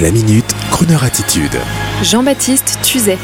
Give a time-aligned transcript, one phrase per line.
[0.00, 1.56] La minute, Kroneur attitude.
[2.02, 3.16] Jean-Baptiste Tuzet.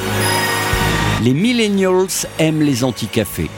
[1.24, 3.51] Les millennials aiment les anti-cafés.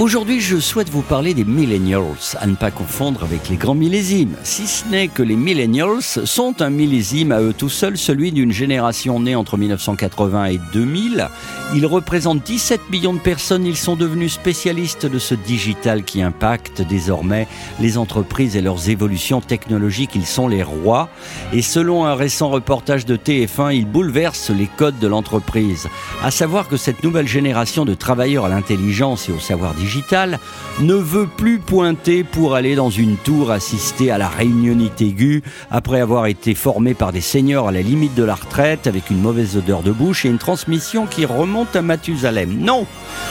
[0.00, 4.36] Aujourd'hui, je souhaite vous parler des millennials, à ne pas confondre avec les grands millésimes.
[4.44, 8.52] Si ce n'est que les millennials sont un millésime à eux tout seuls, celui d'une
[8.52, 11.28] génération née entre 1980 et 2000.
[11.74, 13.66] Ils représentent 17 millions de personnes.
[13.66, 17.48] Ils sont devenus spécialistes de ce digital qui impacte désormais
[17.80, 20.14] les entreprises et leurs évolutions technologiques.
[20.14, 21.08] Ils sont les rois.
[21.52, 25.88] Et selon un récent reportage de TF1, ils bouleversent les codes de l'entreprise.
[26.22, 29.87] À savoir que cette nouvelle génération de travailleurs à l'intelligence et au savoir digital
[30.80, 36.00] ne veut plus pointer pour aller dans une tour assister à la réunionite aiguë après
[36.00, 39.56] avoir été formé par des seigneurs à la limite de la retraite avec une mauvaise
[39.56, 42.58] odeur de bouche et une transmission qui remonte à Mathusalem.
[42.58, 42.86] Non,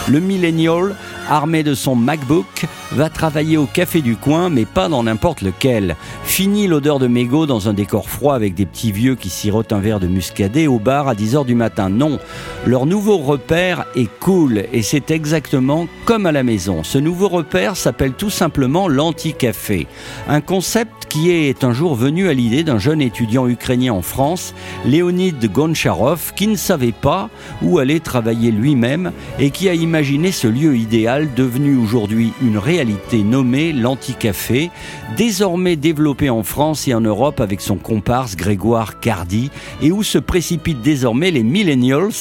[0.08, 0.96] le millennial
[1.30, 5.96] armé de son MacBook, va travailler au café du coin, mais pas dans n'importe lequel.
[6.24, 9.80] Fini l'odeur de mégot dans un décor froid avec des petits vieux qui sirotent un
[9.80, 11.90] verre de muscadet au bar à 10h du matin.
[11.90, 12.20] Non,
[12.66, 16.84] leur nouveau repère est cool et c'est exactement comme à la maison.
[16.84, 19.88] Ce nouveau repère s'appelle tout simplement l'anti-café.
[20.28, 24.54] Un concept qui est un jour venu à l'idée d'un jeune étudiant ukrainien en France,
[24.86, 27.30] Léonid Goncharov, qui ne savait pas
[27.62, 33.24] où aller travailler lui-même et qui a imaginé ce lieu idéal devenu aujourd'hui une réalité
[33.24, 34.70] nommée l'Anticafé,
[35.16, 39.50] désormais développé en France et en Europe avec son comparse Grégoire Cardi
[39.82, 42.12] et où se précipitent désormais les millennials,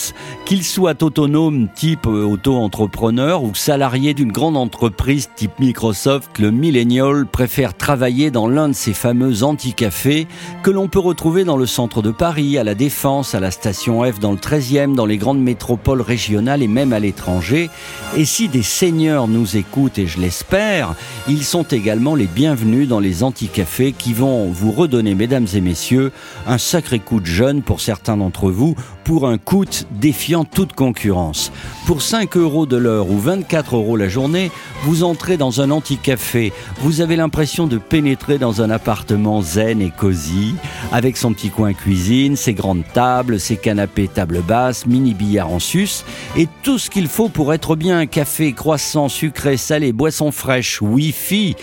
[0.47, 7.75] qu'ils soient autonomes type auto-entrepreneur ou salariés d'une grande entreprise type Microsoft, le millennial préfère
[7.75, 10.27] travailler dans l'un de ces fameux anti-cafés
[10.63, 14.03] que l'on peut retrouver dans le centre de Paris, à la Défense, à la station
[14.05, 17.69] F dans le 13e, dans les grandes métropoles régionales et même à l'étranger.
[18.17, 20.95] Et si des seigneurs nous écoutent, et je l'espère,
[21.27, 26.13] ils sont également les bienvenus dans les anti-cafés qui vont vous redonner, mesdames et messieurs,
[26.47, 31.51] un sacré coup de jeune pour certains d'entre vous, pour un coût défiant toute concurrence.
[31.87, 34.51] Pour 5 euros de l'heure ou 24 euros la journée,
[34.83, 36.53] vous entrez dans un anti-café.
[36.81, 40.55] Vous avez l'impression de pénétrer dans un appartement zen et cosy,
[40.93, 45.61] avec son petit coin cuisine, ses grandes tables, ses canapés table basse, mini billard en
[45.61, 46.05] sus,
[46.37, 48.07] et tout ce qu'il faut pour être bien.
[48.07, 48.76] Café, croissant,
[49.09, 51.57] sucré, salé, boisson fraîche, wifi,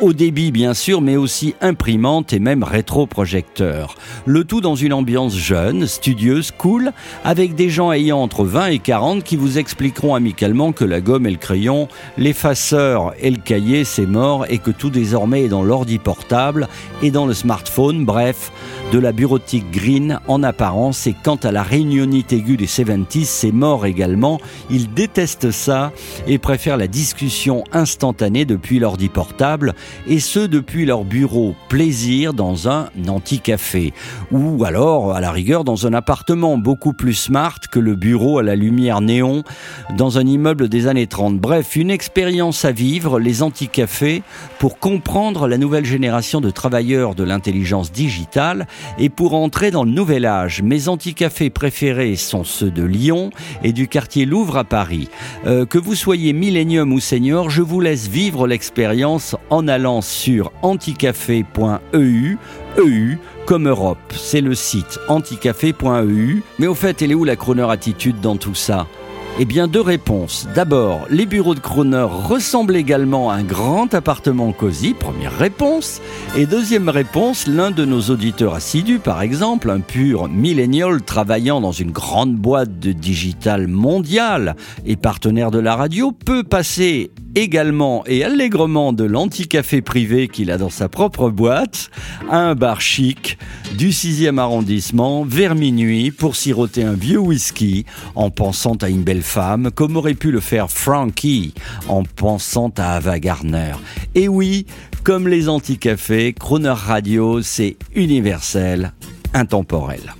[0.00, 3.96] au débit bien sûr, mais aussi imprimante et même rétroprojecteur.
[4.26, 6.92] Le tout dans une ambiance jeune, studieuse, cool,
[7.24, 11.26] avec des gens ayant entre 20 et 40 qui vous expliqueront amicalement que la gomme
[11.26, 15.62] et le crayon, l'effaceur et le cahier, c'est mort et que tout désormais est dans
[15.62, 16.68] l'ordi portable
[17.02, 18.52] et dans le smartphone, bref,
[18.92, 23.52] de la bureautique green en apparence et quant à la réunionite aiguë des 70s, c'est
[23.52, 24.40] mort également.
[24.70, 25.92] Ils détestent ça
[26.26, 29.74] et préfèrent la discussion instantanée depuis l'ordi portable
[30.06, 33.92] et ce depuis leur bureau plaisir dans un anti-café
[34.30, 38.42] ou alors à la rigueur dans un appartement beaucoup plus smart que le bureau à
[38.42, 39.42] la lumière néon
[39.96, 41.38] dans un immeuble des années 30.
[41.38, 44.22] Bref, une expérience à vivre, les anti-cafés,
[44.58, 48.66] pour comprendre la nouvelle génération de travailleurs de l'intelligence digitale
[48.98, 50.62] et pour entrer dans le nouvel âge.
[50.62, 53.30] Mes anti-cafés préférés sont ceux de Lyon
[53.62, 55.08] et du quartier Louvre à Paris.
[55.46, 60.52] Euh, que vous soyez millénium ou senior, je vous laisse vivre l'expérience en allant sur
[60.62, 62.38] anticafé.eu,
[62.78, 63.16] EU
[63.46, 63.98] comme Europe.
[64.14, 66.42] C'est le site anticafé.eu.
[66.58, 68.86] Mais au fait, elle est où la chroneur attitude dans tout ça?
[69.40, 70.48] Eh bien, deux réponses.
[70.52, 76.00] D'abord, les bureaux de Croner ressemblent également à un grand appartement cosy, première réponse.
[76.36, 81.70] Et deuxième réponse, l'un de nos auditeurs assidus, par exemple, un pur millénial travaillant dans
[81.70, 88.24] une grande boîte de digital mondial et partenaire de la radio, peut passer également et
[88.24, 91.90] allègrement de l'anti-café privé qu'il a dans sa propre boîte
[92.30, 93.38] un bar chic
[93.76, 99.22] du 6e arrondissement vers minuit pour siroter un vieux whisky en pensant à une belle
[99.22, 101.54] femme comme aurait pu le faire Frankie
[101.86, 103.74] en pensant à Ava Gardner.
[104.16, 104.66] Et oui,
[105.04, 108.92] comme les anti-cafés, Croner Radio, c'est universel,
[109.32, 110.14] intemporel.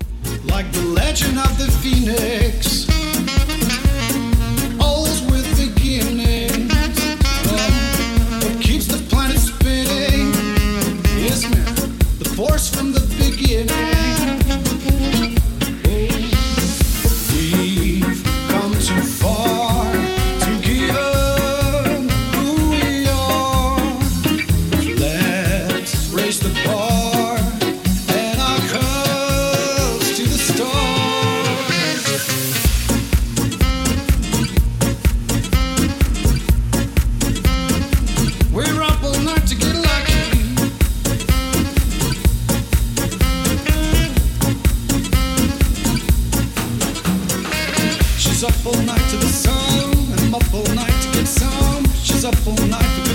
[48.60, 51.84] up all night to the sun, and I'm up all night to get some.
[51.92, 53.07] She's up all night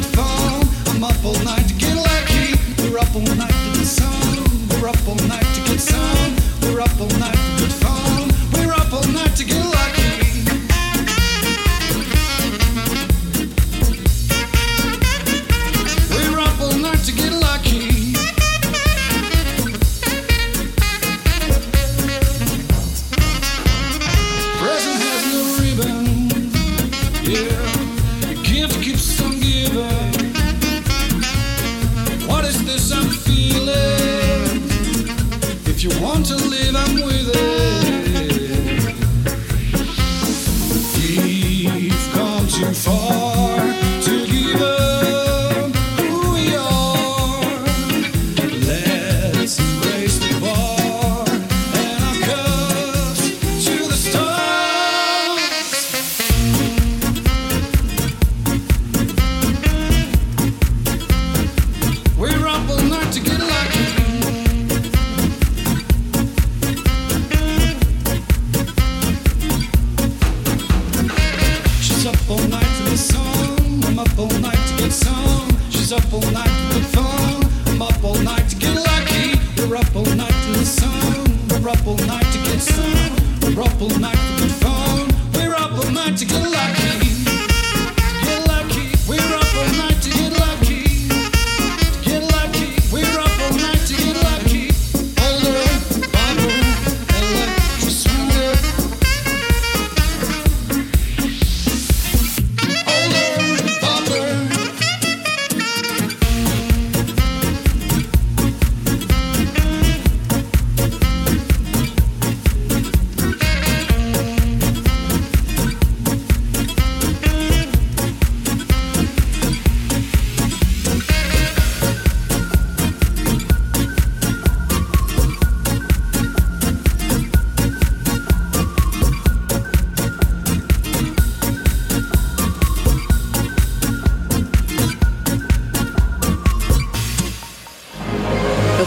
[72.29, 72.72] all night.